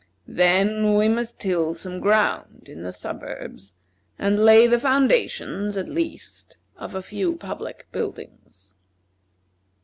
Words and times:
Then 0.27 0.95
we 0.95 1.07
must 1.07 1.37
till 1.39 1.75
some 1.75 1.99
ground 1.99 2.67
in 2.67 2.81
the 2.81 2.91
suburbs, 2.91 3.75
and 4.17 4.39
lay 4.43 4.65
the 4.65 4.79
foundations, 4.79 5.77
at 5.77 5.87
least, 5.89 6.57
of 6.75 6.95
a 6.95 7.03
few 7.03 7.35
public 7.35 7.85
buildings." 7.91 8.73